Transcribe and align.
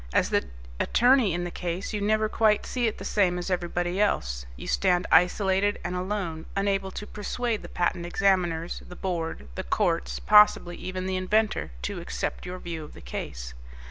As 0.13 0.31
the 0.31 0.43
attorney 0.79 1.31
in 1.31 1.43
the 1.43 1.51
case, 1.51 1.93
you 1.93 2.01
never 2.01 2.27
quite 2.27 2.65
see 2.65 2.87
it 2.87 2.97
the 2.97 3.05
same 3.05 3.37
as 3.37 3.51
everybody 3.51 4.01
else. 4.01 4.47
You 4.55 4.65
stand 4.65 5.05
isolated 5.11 5.77
and 5.83 5.95
alone, 5.95 6.47
unable 6.55 6.89
to 6.89 7.05
persuade 7.05 7.61
the 7.61 7.69
Patent 7.69 8.07
Examiners, 8.07 8.81
the 8.87 8.95
Board, 8.95 9.47
the 9.53 9.61
courts, 9.63 10.19
possibly 10.19 10.75
even 10.77 11.05
the 11.05 11.17
inventor, 11.17 11.69
to 11.83 12.01
accept 12.01 12.47
your 12.47 12.57
view 12.57 12.83
of 12.83 12.95
the 12.95 13.01
case. 13.01 13.53